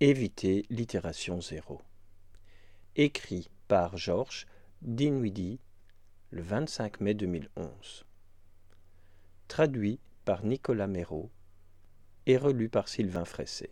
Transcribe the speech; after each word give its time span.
Éviter 0.00 0.66
l'itération 0.70 1.40
zéro. 1.40 1.80
Écrit 2.96 3.48
par 3.68 3.96
Georges 3.96 4.44
Dinwiddie 4.82 5.60
le 6.32 6.42
25 6.42 7.00
mai 7.00 7.14
2011. 7.14 8.04
Traduit 9.46 10.00
par 10.24 10.44
Nicolas 10.44 10.88
Méraud 10.88 11.30
et 12.26 12.36
relu 12.36 12.68
par 12.68 12.88
Sylvain 12.88 13.24
Fressé. 13.24 13.70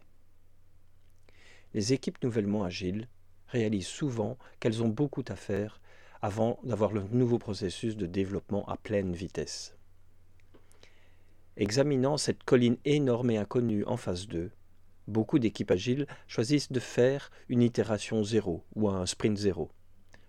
Les 1.74 1.92
équipes 1.92 2.22
nouvellement 2.22 2.62
agiles 2.62 3.08
réalisent 3.48 3.88
souvent 3.88 4.38
qu'elles 4.60 4.84
ont 4.84 4.88
beaucoup 4.88 5.24
à 5.26 5.34
faire 5.34 5.80
avant 6.20 6.60
d'avoir 6.62 6.92
le 6.92 7.02
nouveau 7.02 7.40
processus 7.40 7.96
de 7.96 8.06
développement 8.06 8.64
à 8.68 8.76
pleine 8.76 9.12
vitesse. 9.12 9.76
Examinant 11.56 12.16
cette 12.16 12.44
colline 12.44 12.76
énorme 12.84 13.32
et 13.32 13.38
inconnue 13.38 13.84
en 13.86 13.96
phase 13.96 14.28
2, 14.28 14.52
beaucoup 15.08 15.38
d'équipes 15.38 15.70
agiles 15.70 16.06
choisissent 16.26 16.72
de 16.72 16.80
faire 16.80 17.30
une 17.48 17.62
itération 17.62 18.22
zéro 18.22 18.64
ou 18.74 18.88
un 18.88 19.06
sprint 19.06 19.36
zéro 19.36 19.70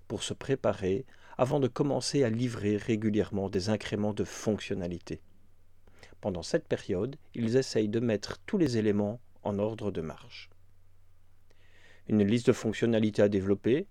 pour 0.08 0.24
se 0.24 0.34
préparer 0.34 1.06
avant 1.38 1.60
de 1.60 1.68
commencer 1.68 2.24
à 2.24 2.30
livrer 2.30 2.78
régulièrement 2.78 3.50
des 3.50 3.70
incréments 3.70 4.14
de 4.14 4.24
fonctionnalité. 4.24 5.22
Pendant 6.22 6.44
cette 6.44 6.68
période, 6.68 7.18
ils 7.34 7.58
essayent 7.58 7.90
de 7.90 8.00
mettre 8.00 8.40
tous 8.46 8.58
les 8.58 8.78
éléments 8.78 9.20
en 9.44 9.60
ordre 9.60 9.92
de 9.92 10.02
marche. 10.02 10.50
Une 12.08 12.24
liste 12.24 12.48
de 12.48 12.54
fonctionnalités 12.54 13.22
à 13.22 13.30
développer, 13.30 13.88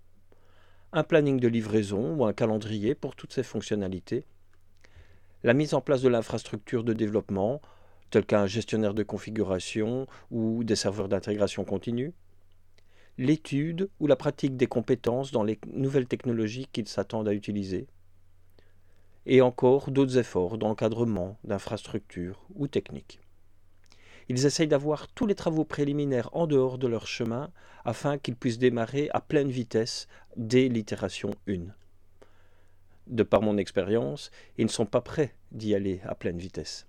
un 0.91 1.03
planning 1.03 1.39
de 1.39 1.47
livraison 1.47 2.15
ou 2.15 2.25
un 2.25 2.33
calendrier 2.33 2.95
pour 2.95 3.15
toutes 3.15 3.33
ces 3.33 3.43
fonctionnalités, 3.43 4.25
la 5.43 5.53
mise 5.53 5.73
en 5.73 5.81
place 5.81 6.01
de 6.01 6.09
l'infrastructure 6.09 6.83
de 6.83 6.93
développement, 6.93 7.61
tel 8.13 8.27
qu'un 8.27 8.45
gestionnaire 8.45 8.93
de 8.93 9.01
configuration 9.01 10.05
ou 10.29 10.63
des 10.63 10.75
serveurs 10.75 11.09
d'intégration 11.09 11.65
continue, 11.65 12.13
l'étude 13.17 13.89
ou 13.99 14.05
la 14.05 14.15
pratique 14.15 14.55
des 14.55 14.67
compétences 14.67 15.31
dans 15.31 15.41
les 15.41 15.59
nouvelles 15.65 16.05
technologies 16.05 16.67
qu'ils 16.71 16.87
s'attendent 16.87 17.27
à 17.27 17.33
utiliser, 17.33 17.87
et 19.25 19.41
encore 19.41 19.89
d'autres 19.89 20.19
efforts 20.19 20.59
d'encadrement, 20.59 21.39
d'infrastructure 21.43 22.45
ou 22.53 22.67
technique. 22.67 23.19
Ils 24.29 24.45
essayent 24.45 24.67
d'avoir 24.67 25.07
tous 25.07 25.25
les 25.25 25.33
travaux 25.33 25.65
préliminaires 25.65 26.29
en 26.33 26.45
dehors 26.45 26.77
de 26.77 26.87
leur 26.87 27.07
chemin 27.07 27.49
afin 27.83 28.19
qu'ils 28.19 28.35
puissent 28.35 28.59
démarrer 28.59 29.09
à 29.13 29.21
pleine 29.21 29.49
vitesse 29.49 30.07
dès 30.37 30.69
l'itération 30.69 31.31
1 31.47 31.73
de 33.07 33.23
par 33.23 33.41
mon 33.41 33.57
expérience, 33.57 34.31
ils 34.57 34.65
ne 34.65 34.71
sont 34.71 34.85
pas 34.85 35.01
prêts 35.01 35.35
d'y 35.51 35.75
aller 35.75 35.99
à 36.05 36.15
pleine 36.15 36.37
vitesse. 36.37 36.87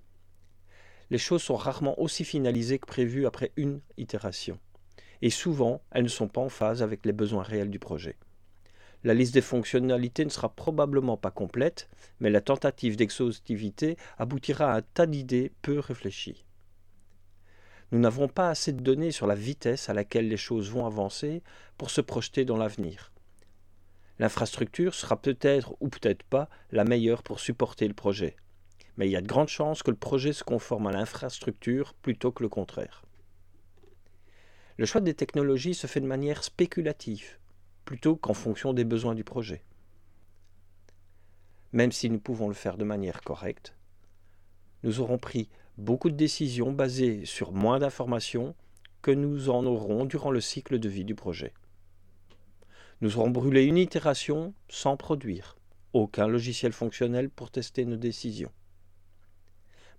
Les 1.10 1.18
choses 1.18 1.42
sont 1.42 1.56
rarement 1.56 1.98
aussi 2.00 2.24
finalisées 2.24 2.78
que 2.78 2.86
prévues 2.86 3.26
après 3.26 3.52
une 3.56 3.80
itération, 3.96 4.58
et 5.22 5.30
souvent 5.30 5.82
elles 5.90 6.04
ne 6.04 6.08
sont 6.08 6.28
pas 6.28 6.40
en 6.40 6.48
phase 6.48 6.82
avec 6.82 7.04
les 7.04 7.12
besoins 7.12 7.42
réels 7.42 7.70
du 7.70 7.78
projet. 7.78 8.16
La 9.04 9.12
liste 9.12 9.34
des 9.34 9.42
fonctionnalités 9.42 10.24
ne 10.24 10.30
sera 10.30 10.48
probablement 10.48 11.18
pas 11.18 11.30
complète, 11.30 11.90
mais 12.20 12.30
la 12.30 12.40
tentative 12.40 12.96
d'exhaustivité 12.96 13.98
aboutira 14.16 14.72
à 14.72 14.78
un 14.78 14.82
tas 14.82 15.04
d'idées 15.04 15.52
peu 15.60 15.78
réfléchies. 15.78 16.46
Nous 17.92 17.98
n'avons 17.98 18.28
pas 18.28 18.48
assez 18.48 18.72
de 18.72 18.80
données 18.80 19.12
sur 19.12 19.26
la 19.26 19.34
vitesse 19.34 19.90
à 19.90 19.94
laquelle 19.94 20.28
les 20.28 20.38
choses 20.38 20.70
vont 20.70 20.86
avancer 20.86 21.42
pour 21.76 21.90
se 21.90 22.00
projeter 22.00 22.46
dans 22.46 22.56
l'avenir. 22.56 23.12
L'infrastructure 24.18 24.94
sera 24.94 25.20
peut-être 25.20 25.76
ou 25.80 25.88
peut-être 25.88 26.22
pas 26.22 26.48
la 26.70 26.84
meilleure 26.84 27.22
pour 27.22 27.40
supporter 27.40 27.86
le 27.86 27.94
projet. 27.94 28.36
Mais 28.96 29.08
il 29.08 29.10
y 29.12 29.16
a 29.16 29.20
de 29.20 29.26
grandes 29.26 29.48
chances 29.48 29.82
que 29.82 29.90
le 29.90 29.96
projet 29.96 30.32
se 30.32 30.44
conforme 30.44 30.86
à 30.86 30.92
l'infrastructure 30.92 31.94
plutôt 31.94 32.32
que 32.32 32.42
le 32.42 32.48
contraire. 32.48 33.04
Le 34.76 34.86
choix 34.86 35.00
des 35.00 35.14
technologies 35.14 35.74
se 35.74 35.86
fait 35.86 36.00
de 36.00 36.06
manière 36.06 36.44
spéculative, 36.44 37.38
plutôt 37.84 38.16
qu'en 38.16 38.34
fonction 38.34 38.72
des 38.72 38.84
besoins 38.84 39.14
du 39.14 39.24
projet. 39.24 39.64
Même 41.72 41.92
si 41.92 42.10
nous 42.10 42.20
pouvons 42.20 42.48
le 42.48 42.54
faire 42.54 42.76
de 42.76 42.84
manière 42.84 43.20
correcte, 43.20 43.76
nous 44.82 45.00
aurons 45.00 45.18
pris 45.18 45.48
beaucoup 45.78 46.10
de 46.10 46.16
décisions 46.16 46.72
basées 46.72 47.24
sur 47.24 47.52
moins 47.52 47.78
d'informations 47.78 48.54
que 49.02 49.10
nous 49.10 49.50
en 49.50 49.66
aurons 49.66 50.04
durant 50.04 50.30
le 50.30 50.40
cycle 50.40 50.78
de 50.78 50.88
vie 50.88 51.04
du 51.04 51.14
projet. 51.14 51.52
Nous 53.00 53.18
aurons 53.18 53.30
brûlé 53.30 53.64
une 53.64 53.76
itération 53.76 54.54
sans 54.68 54.96
produire 54.96 55.56
aucun 55.92 56.26
logiciel 56.26 56.72
fonctionnel 56.72 57.30
pour 57.30 57.50
tester 57.50 57.84
nos 57.84 57.96
décisions. 57.96 58.50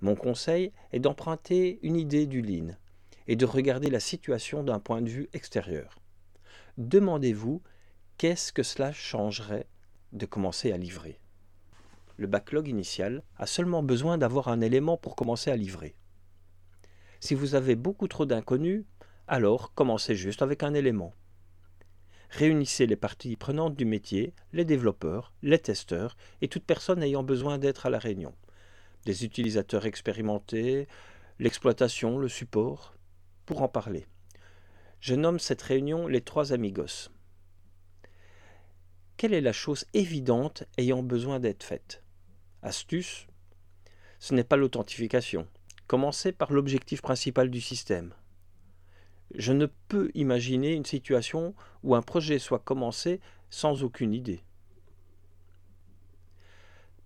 Mon 0.01 0.15
conseil 0.15 0.71
est 0.91 0.99
d'emprunter 0.99 1.79
une 1.81 1.95
idée 1.95 2.25
du 2.25 2.41
Lean 2.41 2.75
et 3.27 3.35
de 3.35 3.45
regarder 3.45 3.89
la 3.89 3.99
situation 3.99 4.63
d'un 4.63 4.79
point 4.79 5.01
de 5.01 5.09
vue 5.09 5.29
extérieur. 5.33 5.99
Demandez-vous 6.77 7.61
qu'est-ce 8.17 8.53
que 8.53 8.63
cela 8.63 8.91
changerait 8.91 9.67
de 10.13 10.25
commencer 10.25 10.71
à 10.71 10.77
livrer. 10.77 11.19
Le 12.17 12.27
backlog 12.27 12.67
initial 12.67 13.23
a 13.37 13.45
seulement 13.45 13.83
besoin 13.83 14.17
d'avoir 14.17 14.47
un 14.47 14.61
élément 14.61 14.97
pour 14.97 15.15
commencer 15.15 15.51
à 15.51 15.55
livrer. 15.55 15.95
Si 17.19 17.33
vous 17.33 17.55
avez 17.55 17.75
beaucoup 17.75 18.07
trop 18.07 18.25
d'inconnus, 18.25 18.85
alors 19.27 19.73
commencez 19.73 20.15
juste 20.15 20.41
avec 20.41 20.63
un 20.63 20.73
élément 20.73 21.13
réunissez 22.35 22.85
les 22.85 22.97
parties 22.97 23.35
prenantes 23.35 23.75
du 23.75 23.85
métier, 23.85 24.33
les 24.51 24.65
développeurs, 24.65 25.33
les 25.41 25.59
testeurs 25.59 26.17
et 26.41 26.47
toute 26.47 26.65
personne 26.65 27.01
ayant 27.01 27.23
besoin 27.23 27.57
d'être 27.57 27.85
à 27.85 27.89
la 27.89 27.99
réunion. 27.99 28.33
Des 29.05 29.23
utilisateurs 29.23 29.85
expérimentés, 29.85 30.87
l'exploitation, 31.37 32.17
le 32.17 32.27
support, 32.27 32.95
pour 33.45 33.61
en 33.61 33.67
parler. 33.67 34.07
Je 34.99 35.13
nomme 35.13 35.37
cette 35.37 35.61
réunion 35.61 36.07
les 36.07 36.21
trois 36.21 36.53
amigos. 36.53 37.11
Quelle 39.17 39.35
est 39.35 39.41
la 39.41 39.53
chose 39.53 39.85
évidente 39.93 40.63
ayant 40.79 41.03
besoin 41.03 41.39
d'être 41.39 41.63
faite? 41.63 42.03
Astuce? 42.63 43.27
Ce 44.17 44.33
n'est 44.33 44.43
pas 44.43 44.57
l'authentification. 44.57 45.47
Commencez 45.85 46.31
par 46.31 46.51
l'objectif 46.51 47.03
principal 47.03 47.51
du 47.51 47.61
système. 47.61 48.15
Je 49.35 49.53
ne 49.53 49.67
peux 49.87 50.09
imaginer 50.15 50.73
une 50.73 50.85
situation 50.85 51.53
où 51.83 51.93
un 51.93 52.01
projet 52.01 52.39
soit 52.39 52.59
commencé 52.59 53.21
sans 53.51 53.83
aucune 53.83 54.13
idée. 54.15 54.43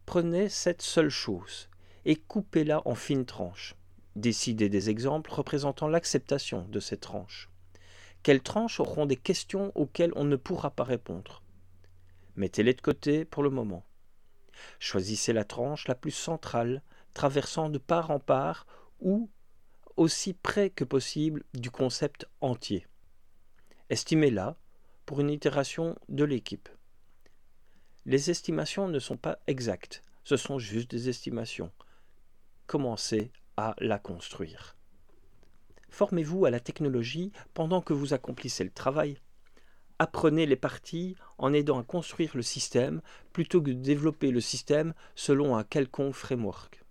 Prenez 0.06 0.48
cette 0.48 0.82
seule 0.82 1.10
chose 1.10 1.70
et 2.06 2.16
coupez-la 2.16 2.82
en 2.88 2.96
fines 2.96 3.26
tranches. 3.26 3.76
Décidez 4.16 4.70
des 4.70 4.90
exemples 4.90 5.32
représentant 5.32 5.88
l'acceptation 5.88 6.68
de 6.68 6.80
ces 6.80 6.98
tranches. 6.98 7.50
Quelles 8.24 8.42
tranches 8.42 8.80
auront 8.80 9.06
des 9.06 9.16
questions 9.16 9.72
auxquelles 9.76 10.12
on 10.16 10.26
ne 10.26 10.36
pourra 10.36 10.72
pas 10.72 10.84
répondre? 10.84 11.42
Mettez-les 12.36 12.74
de 12.74 12.82
côté 12.82 13.26
pour 13.26 13.44
le 13.44 13.50
moment. 13.50 13.86
Choisissez 14.80 15.34
la 15.34 15.46
tranche 15.46 15.88
la 15.88 15.96
plus 15.96 16.12
centrale, 16.12 16.82
traversant 17.14 17.70
de 17.70 17.78
part 17.78 18.12
en 18.12 18.20
part 18.20 18.68
ou 19.00 19.30
aussi 19.96 20.34
près 20.34 20.70
que 20.70 20.84
possible 20.84 21.44
du 21.54 21.72
concept 21.72 22.26
entier. 22.42 22.88
Estimez-la 23.90 24.58
pour 25.06 25.22
une 25.22 25.30
itération 25.30 25.98
de 26.10 26.24
l'équipe. 26.24 26.70
Les 28.06 28.30
estimations 28.30 28.88
ne 28.88 29.00
sont 29.00 29.18
pas 29.18 29.40
exactes, 29.48 30.02
ce 30.24 30.38
sont 30.38 30.60
juste 30.60 30.92
des 30.92 31.10
estimations. 31.10 31.72
Commencez 32.70 33.32
à 33.58 33.74
la 33.80 33.98
construire. 33.98 34.78
Formez-vous 35.90 36.46
à 36.46 36.52
la 36.52 36.60
technologie 36.60 37.32
pendant 37.56 37.82
que 37.82 37.94
vous 37.94 38.14
accomplissez 38.14 38.64
le 38.64 38.70
travail. 38.70 39.18
Apprenez 39.98 40.46
les 40.46 40.56
parties 40.56 41.16
en 41.40 41.52
aidant 41.52 41.80
à 41.80 41.84
construire 41.84 42.30
le 42.36 42.44
système 42.44 43.02
plutôt 43.34 43.60
que 43.60 43.72
de 43.72 43.74
développer 43.74 44.30
le 44.30 44.40
système 44.40 44.94
selon 45.16 45.58
un 45.58 45.64
quelconque 45.64 46.14
framework. 46.14 46.84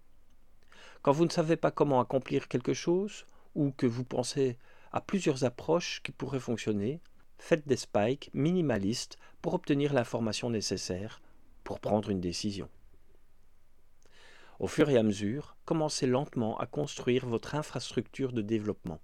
Quand 1.03 1.13
vous 1.13 1.27
ne 1.27 1.31
savez 1.31 1.55
pas 1.55 1.71
comment 1.71 2.01
accomplir 2.01 2.49
quelque 2.49 2.75
chose, 2.75 3.25
ou 3.55 3.71
que 3.71 3.87
vous 3.87 4.03
pensez 4.03 4.59
à 4.91 5.01
plusieurs 5.01 5.45
approches 5.45 6.03
qui 6.03 6.11
pourraient 6.11 6.41
fonctionner, 6.41 7.01
faites 7.39 7.69
des 7.69 7.77
spikes 7.77 8.31
minimalistes 8.35 9.17
pour 9.43 9.55
obtenir 9.55 9.95
l'information 9.95 10.51
nécessaire 10.51 11.23
pour 11.63 11.79
prendre 11.79 12.11
une 12.11 12.21
décision. 12.21 12.69
Au 14.59 14.67
fur 14.67 14.91
et 14.91 14.97
à 14.97 15.05
mesure, 15.05 15.57
commencez 15.65 16.07
lentement 16.07 16.59
à 16.59 16.67
construire 16.67 17.27
votre 17.27 17.55
infrastructure 17.55 18.33
de 18.33 18.43
développement. 18.43 19.01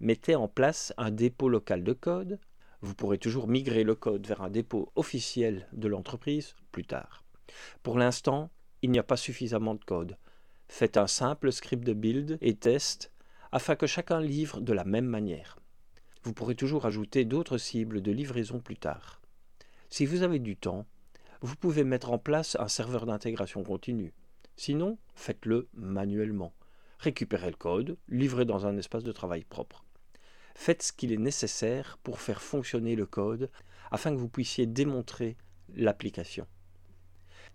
Mettez 0.00 0.34
en 0.34 0.48
place 0.48 0.92
un 0.98 1.10
dépôt 1.10 1.48
local 1.48 1.82
de 1.82 1.94
code. 1.94 2.38
Vous 2.82 2.94
pourrez 2.94 3.16
toujours 3.16 3.48
migrer 3.48 3.84
le 3.84 3.94
code 3.94 4.26
vers 4.26 4.42
un 4.42 4.50
dépôt 4.50 4.92
officiel 4.96 5.66
de 5.72 5.88
l'entreprise 5.88 6.56
plus 6.72 6.84
tard. 6.84 7.24
Pour 7.82 7.96
l'instant, 7.96 8.50
il 8.82 8.90
n'y 8.90 8.98
a 8.98 9.02
pas 9.02 9.16
suffisamment 9.16 9.74
de 9.74 9.84
code. 9.84 10.18
Faites 10.68 10.98
un 10.98 11.06
simple 11.06 11.50
script 11.50 11.84
de 11.84 11.94
build 11.94 12.36
et 12.42 12.54
test 12.54 13.12
afin 13.50 13.76
que 13.76 13.86
chacun 13.86 14.20
livre 14.20 14.60
de 14.60 14.72
la 14.74 14.84
même 14.84 15.06
manière. 15.06 15.58
Vous 16.22 16.34
pourrez 16.34 16.54
toujours 16.54 16.84
ajouter 16.84 17.24
d'autres 17.24 17.56
cibles 17.56 18.02
de 18.02 18.12
livraison 18.12 18.60
plus 18.60 18.76
tard. 18.76 19.22
Si 19.88 20.04
vous 20.04 20.22
avez 20.22 20.38
du 20.38 20.56
temps, 20.56 20.84
vous 21.40 21.56
pouvez 21.56 21.84
mettre 21.84 22.10
en 22.10 22.18
place 22.18 22.56
un 22.60 22.68
serveur 22.68 23.06
d'intégration 23.06 23.62
continue. 23.62 24.12
Sinon, 24.56 24.98
faites-le 25.14 25.68
manuellement. 25.74 26.52
Récupérez 26.98 27.50
le 27.50 27.56
code, 27.56 27.96
livrez 28.08 28.44
dans 28.44 28.66
un 28.66 28.76
espace 28.76 29.04
de 29.04 29.12
travail 29.12 29.44
propre. 29.44 29.84
Faites 30.54 30.82
ce 30.82 30.92
qu'il 30.92 31.12
est 31.12 31.18
nécessaire 31.18 31.98
pour 32.02 32.20
faire 32.20 32.40
fonctionner 32.40 32.94
le 32.94 33.06
code 33.06 33.50
afin 33.90 34.12
que 34.12 34.18
vous 34.18 34.28
puissiez 34.28 34.66
démontrer 34.66 35.36
l'application. 35.74 36.46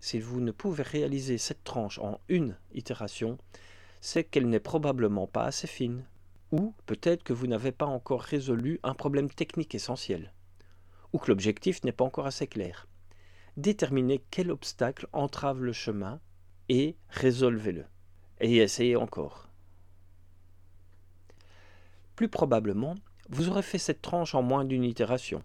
Si 0.01 0.19
vous 0.19 0.41
ne 0.41 0.51
pouvez 0.51 0.83
réaliser 0.83 1.37
cette 1.37 1.63
tranche 1.63 1.99
en 1.99 2.19
une 2.29 2.57
itération, 2.73 3.37
c'est 4.01 4.23
qu'elle 4.23 4.49
n'est 4.49 4.59
probablement 4.59 5.27
pas 5.27 5.45
assez 5.45 5.67
fine. 5.67 6.05
Ou 6.51 6.73
peut-être 6.85 7.23
que 7.23 7.33
vous 7.33 7.47
n'avez 7.47 7.71
pas 7.71 7.85
encore 7.85 8.21
résolu 8.21 8.79
un 8.83 8.93
problème 8.93 9.29
technique 9.29 9.75
essentiel. 9.75 10.33
Ou 11.13 11.19
que 11.19 11.27
l'objectif 11.27 11.83
n'est 11.83 11.91
pas 11.91 12.05
encore 12.05 12.25
assez 12.25 12.47
clair. 12.47 12.87
Déterminez 13.57 14.23
quel 14.31 14.51
obstacle 14.51 15.07
entrave 15.11 15.61
le 15.61 15.73
chemin 15.73 16.19
et 16.69 16.95
résolvez-le. 17.09 17.85
Et 18.39 18.57
essayez 18.57 18.95
encore. 18.95 19.49
Plus 22.15 22.29
probablement, 22.29 22.95
vous 23.29 23.49
aurez 23.49 23.63
fait 23.63 23.77
cette 23.77 24.01
tranche 24.01 24.35
en 24.35 24.41
moins 24.41 24.65
d'une 24.65 24.83
itération. 24.83 25.43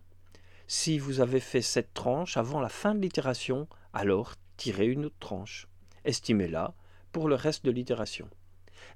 Si 0.66 0.98
vous 0.98 1.20
avez 1.20 1.40
fait 1.40 1.62
cette 1.62 1.92
tranche 1.92 2.36
avant 2.36 2.60
la 2.60 2.68
fin 2.68 2.94
de 2.94 3.00
l'itération, 3.00 3.68
alors 3.92 4.34
tirez 4.56 4.86
une 4.86 5.06
autre 5.06 5.18
tranche. 5.18 5.66
Estimez-la 6.04 6.74
pour 7.12 7.28
le 7.28 7.34
reste 7.34 7.64
de 7.64 7.70
l'itération. 7.70 8.28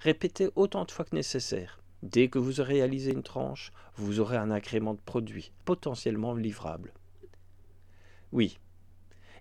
Répétez 0.00 0.50
autant 0.54 0.84
de 0.84 0.90
fois 0.90 1.04
que 1.04 1.14
nécessaire. 1.14 1.80
Dès 2.02 2.28
que 2.28 2.38
vous 2.38 2.60
aurez 2.60 2.74
réalisé 2.74 3.12
une 3.12 3.22
tranche, 3.22 3.72
vous 3.96 4.20
aurez 4.20 4.36
un 4.36 4.50
incrément 4.50 4.94
de 4.94 5.00
produit, 5.00 5.52
potentiellement 5.64 6.34
livrable. 6.34 6.92
Oui, 8.30 8.58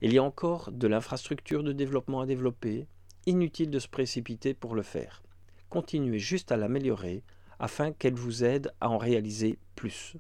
il 0.02 0.14
y 0.14 0.18
a 0.18 0.24
encore 0.24 0.72
de 0.72 0.88
l'infrastructure 0.88 1.64
de 1.64 1.74
développement 1.74 2.22
à 2.22 2.26
développer, 2.26 2.88
inutile 3.26 3.70
de 3.70 3.80
se 3.80 3.88
précipiter 3.88 4.54
pour 4.54 4.76
le 4.76 4.84
faire. 4.84 5.24
Continuez 5.70 6.20
juste 6.20 6.52
à 6.52 6.58
l'améliorer 6.58 7.24
afin 7.60 7.92
qu'elle 7.92 8.14
vous 8.14 8.44
aide 8.44 8.72
à 8.80 8.90
en 8.90 8.98
réaliser 8.98 9.58
plus. 9.76 10.16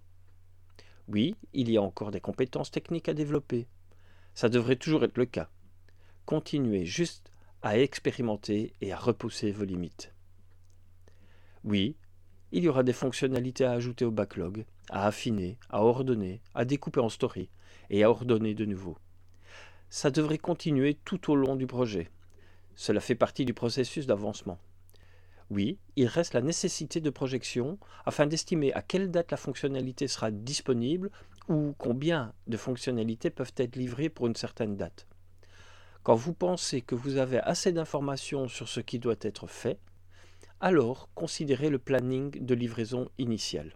Oui, 1.08 1.36
il 1.54 1.72
y 1.72 1.78
a 1.78 1.82
encore 1.82 2.12
des 2.12 2.20
compétences 2.20 2.72
techniques 2.72 3.08
à 3.08 3.14
développer. 3.14 3.68
Ça 4.34 4.50
devrait 4.50 4.76
toujours 4.76 5.04
être 5.04 5.18
le 5.18 5.26
cas. 5.26 5.50
Continuez 6.26 6.86
juste 6.86 7.32
à 7.62 7.80
expérimenter 7.80 8.74
et 8.82 8.92
à 8.92 8.98
repousser 8.98 9.52
vos 9.52 9.64
limites. 9.64 10.14
Oui, 11.64 11.96
il 12.52 12.64
y 12.64 12.70
aura 12.70 12.84
des 12.84 12.94
fonctionnalités 12.94 13.66
à 13.66 13.72
ajouter 13.72 14.06
au 14.06 14.12
backlog, 14.12 14.66
à 14.90 15.08
affiner, 15.08 15.58
à 15.70 15.84
ordonner, 15.84 16.42
à 16.54 16.66
découper 16.66 17.00
en 17.00 17.10
story 17.10 17.50
et 17.90 18.04
à 18.04 18.10
ordonner 18.10 18.54
de 18.54 18.66
nouveau. 18.66 18.98
Ça 19.90 20.12
devrait 20.12 20.38
continuer 20.38 20.98
tout 21.06 21.32
au 21.32 21.36
long 21.36 21.56
du 21.56 21.66
projet. 21.66 22.10
Cela 22.76 23.00
fait 23.00 23.16
partie 23.16 23.46
du 23.46 23.54
processus 23.54 24.06
d'avancement. 24.06 24.60
Oui, 25.50 25.80
il 25.96 26.08
reste 26.08 26.34
la 26.34 26.42
nécessité 26.42 27.00
de 27.00 27.10
projection 27.10 27.80
afin 28.06 28.28
d'estimer 28.28 28.74
à 28.74 28.82
quelle 28.82 29.10
date 29.10 29.32
la 29.32 29.38
fonctionnalité 29.38 30.08
sera 30.10 30.30
disponible 30.30 31.10
ou 31.48 31.74
combien 31.78 32.34
de 32.48 32.58
fonctionnalités 32.58 33.30
peuvent 33.30 33.54
être 33.56 33.78
livrées 33.78 34.10
pour 34.10 34.28
une 34.28 34.36
certaine 34.36 34.76
date. 34.76 35.08
Quand 36.04 36.16
vous 36.16 36.34
pensez 36.34 36.82
que 36.82 36.96
vous 36.96 37.16
avez 37.16 37.40
assez 37.40 37.72
d'informations 37.72 38.50
sur 38.50 38.68
ce 38.68 38.82
qui 38.82 39.00
doit 39.00 39.16
être 39.22 39.48
fait, 39.48 39.80
alors 40.60 41.10
considérez 41.16 41.70
le 41.70 41.80
planning 41.80 42.46
de 42.46 42.54
livraison 42.54 43.10
initial. 43.18 43.74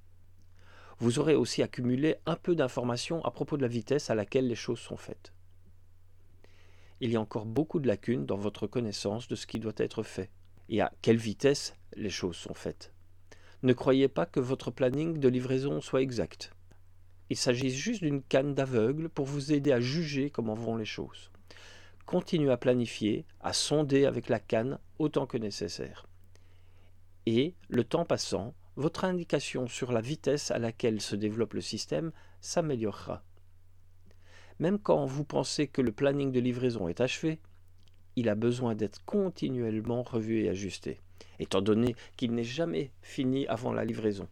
Vous 1.00 1.20
aurez 1.20 1.36
aussi 1.36 1.64
accumulé 1.64 2.18
un 2.26 2.36
peu 2.36 2.54
d'informations 2.54 3.24
à 3.24 3.32
propos 3.32 3.56
de 3.56 3.62
la 3.62 3.68
vitesse 3.70 4.10
à 4.10 4.16
laquelle 4.16 4.48
les 4.48 4.56
choses 4.56 4.80
sont 4.80 4.98
faites. 4.98 5.32
Il 7.04 7.12
y 7.12 7.16
a 7.16 7.22
encore 7.22 7.48
beaucoup 7.48 7.80
de 7.80 7.88
lacunes 7.88 8.28
dans 8.28 8.38
votre 8.38 8.68
connaissance 8.68 9.28
de 9.28 9.34
ce 9.34 9.48
qui 9.48 9.60
doit 9.60 9.74
être 9.78 10.04
fait 10.04 10.30
et 10.70 10.82
à 10.82 10.94
quelle 11.02 11.18
vitesse 11.18 11.76
les 11.96 12.12
choses 12.12 12.36
sont 12.36 12.54
faites. 12.54 12.94
Ne 13.64 13.74
croyez 13.74 14.08
pas 14.08 14.28
que 14.28 14.40
votre 14.40 14.70
planning 14.70 15.18
de 15.18 15.28
livraison 15.28 15.82
soit 15.82 16.04
exact. 16.04 16.54
Il 17.32 17.38
s'agit 17.38 17.72
juste 17.72 18.04
d'une 18.04 18.22
canne 18.22 18.54
d'aveugle 18.54 19.10
pour 19.10 19.26
vous 19.26 19.52
aider 19.52 19.72
à 19.72 19.80
juger 19.80 20.30
comment 20.30 20.54
vont 20.54 20.78
les 20.78 20.86
choses. 20.86 21.32
Continuez 22.06 22.52
à 22.52 22.58
planifier, 22.58 23.26
à 23.40 23.52
sonder 23.52 24.06
avec 24.06 24.30
la 24.30 24.40
canne 24.40 24.78
autant 25.00 25.26
que 25.26 25.38
nécessaire. 25.38 26.06
Et, 27.26 27.56
le 27.68 27.84
temps 27.84 28.06
passant, 28.06 28.54
votre 28.76 29.06
indication 29.06 29.68
sur 29.68 29.92
la 29.92 30.02
vitesse 30.02 30.52
à 30.52 30.60
laquelle 30.60 31.02
se 31.02 31.16
développe 31.16 31.56
le 31.56 31.62
système 31.62 32.12
s'améliorera. 32.42 33.24
Même 34.62 34.78
quand 34.78 35.08
vous 35.08 35.24
pensez 35.24 35.66
que 35.66 35.82
le 35.82 35.92
planning 35.92 36.32
de 36.32 36.40
livraison 36.40 36.88
est 36.88 37.02
achevé, 37.02 37.40
il 38.16 38.30
a 38.30 38.36
besoin 38.36 38.76
d'être 38.76 39.04
continuellement 39.06 40.04
revu 40.04 40.44
et 40.44 40.50
ajusté, 40.50 41.00
étant 41.40 41.64
donné 41.64 41.96
qu'il 42.16 42.36
n'est 42.36 42.44
jamais 42.44 42.92
fini 43.02 43.48
avant 43.48 43.74
la 43.74 43.86
livraison. 43.86 44.28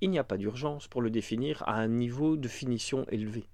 Il 0.00 0.10
n'y 0.10 0.18
a 0.20 0.22
pas 0.22 0.36
d'urgence 0.36 0.86
pour 0.86 1.02
le 1.02 1.10
définir 1.10 1.64
à 1.66 1.74
un 1.74 1.88
niveau 1.88 2.36
de 2.36 2.46
finition 2.46 3.04
élevé. 3.10 3.48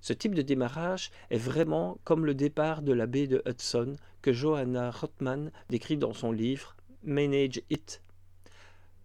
Ce 0.00 0.12
type 0.12 0.34
de 0.34 0.42
démarrage 0.42 1.12
est 1.30 1.38
vraiment 1.38 1.98
comme 2.02 2.26
le 2.26 2.34
départ 2.34 2.82
de 2.82 2.92
la 2.92 3.06
baie 3.06 3.28
de 3.28 3.44
Hudson 3.46 3.94
que 4.22 4.32
Johanna 4.32 4.90
Rothman 4.90 5.52
décrit 5.68 5.98
dans 5.98 6.12
son 6.12 6.32
livre 6.32 6.74
Manage 7.04 7.62
It, 7.70 8.02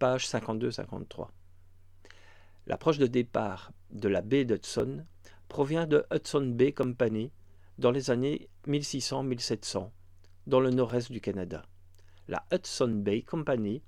page 0.00 0.26
52-53. 0.26 1.28
L'approche 2.66 2.98
de 2.98 3.06
départ 3.06 3.70
de 3.92 4.08
la 4.08 4.20
baie 4.20 4.44
d'Hudson 4.44 5.04
provient 5.52 5.86
de 5.86 6.06
Hudson 6.10 6.46
Bay 6.46 6.72
Company 6.72 7.30
dans 7.76 7.90
les 7.90 8.10
années 8.10 8.48
1600-1700, 8.68 9.90
dans 10.46 10.60
le 10.60 10.70
nord-est 10.70 11.12
du 11.12 11.20
Canada. 11.20 11.66
La 12.26 12.46
Hudson 12.50 12.88
Bay 12.88 13.20
Company 13.20 13.82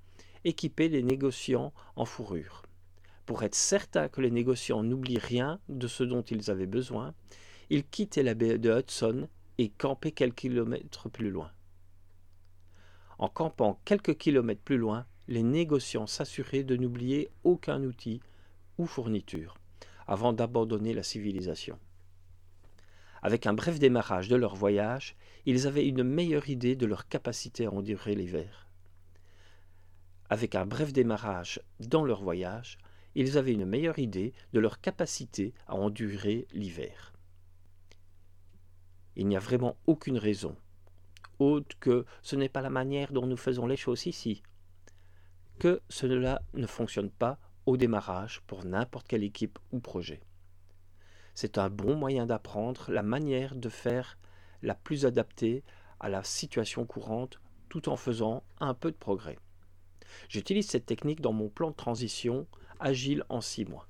équipait 0.45 0.89
les 0.89 1.03
négociants 1.03 1.73
en 1.97 2.05
fourrure. 2.05 2.65
Pour 3.25 3.45
être 3.45 3.55
certain 3.55 4.09
que 4.11 4.21
les 4.21 4.31
négociants 4.31 4.83
n'oublient 4.83 5.17
rien 5.17 5.59
de 5.71 5.87
ce 5.87 6.05
dont 6.05 6.21
ils 6.21 6.51
avaient 6.51 6.67
besoin, 6.67 7.15
ils 7.71 7.89
quittaient 7.89 8.23
la 8.23 8.35
baie 8.35 8.59
de 8.59 8.71
Hudson 8.71 9.27
et 9.57 9.71
campaient 9.71 10.13
quelques 10.13 10.41
kilomètres 10.41 11.09
plus 11.09 11.31
loin. 11.31 11.51
En 13.17 13.31
campant 13.31 13.81
quelques 13.87 14.19
kilomètres 14.19 14.61
plus 14.61 14.77
loin, 14.77 15.07
les 15.29 15.43
négociants 15.43 16.07
s'assuraient 16.07 16.63
de 16.63 16.77
n'oublier 16.77 17.31
aucun 17.43 17.83
outil 17.85 18.21
ou 18.77 18.85
fourniture 18.85 19.57
avant 20.06 20.33
d'abandonner 20.33 20.93
la 20.93 21.03
civilisation. 21.03 21.79
Avec 23.23 23.47
un 23.47 23.55
bref 23.55 23.79
démarrage 23.79 24.29
de 24.29 24.37
leur 24.37 24.55
voyage, 24.55 25.17
ils 25.47 25.67
avaient 25.67 25.87
une 25.87 26.03
meilleure 26.03 26.49
idée 26.49 26.77
de 26.77 26.87
leur 26.87 27.09
capacité 27.09 27.67
à 27.67 27.71
endurer 27.71 28.15
l'hiver. 28.15 28.69
Avec 30.29 30.55
un 30.55 30.67
bref 30.67 30.93
démarrage 30.93 31.61
dans 31.81 32.05
leur 32.05 32.23
voyage, 32.23 32.79
ils 33.15 33.39
avaient 33.39 33.53
une 33.53 33.65
meilleure 33.65 33.99
idée 33.99 34.32
de 34.53 34.61
leur 34.61 34.81
capacité 34.81 35.55
à 35.67 35.75
endurer 35.75 36.46
l'hiver. 36.53 37.15
Il 39.17 39.29
n'y 39.29 39.37
a 39.37 39.41
vraiment 39.41 39.77
aucune 39.87 40.19
raison, 40.19 40.56
autre 41.39 41.79
que 41.79 42.05
ce 42.23 42.37
n'est 42.37 42.49
pas 42.49 42.63
la 42.63 42.70
manière 42.70 43.13
dont 43.13 43.27
nous 43.27 43.37
faisons 43.37 43.67
les 43.67 43.77
choses 43.77 44.06
ici, 44.06 44.43
que 45.58 45.81
cela 45.89 46.43
ne 46.55 46.67
fonctionne 46.67 47.11
pas 47.11 47.39
au 47.67 47.77
démarrage 47.77 48.41
pour 48.47 48.65
n'importe 48.65 49.09
quelle 49.09 49.25
équipe 49.25 49.59
ou 49.73 49.81
projet. 49.81 50.21
C'est 51.35 51.59
un 51.59 51.69
bon 51.69 51.97
moyen 51.97 52.27
d'apprendre 52.27 52.91
la 52.91 53.03
manière 53.03 53.56
de 53.56 53.69
faire 53.69 54.19
la 54.63 54.75
plus 54.75 55.06
adaptée 55.06 55.65
à 56.01 56.09
la 56.09 56.23
situation 56.23 56.87
courante 56.87 57.41
tout 57.69 57.89
en 57.89 57.97
faisant 57.97 58.44
un 58.61 58.75
peu 58.75 58.91
de 58.91 58.97
progrès. 58.97 59.39
J'utilise 60.29 60.69
cette 60.69 60.87
technique 60.87 61.21
dans 61.21 61.33
mon 61.33 61.49
plan 61.49 61.71
de 61.71 61.77
transition 61.77 62.47
agile 62.79 63.25
en 63.29 63.41
six 63.41 63.65
mois. 63.65 63.89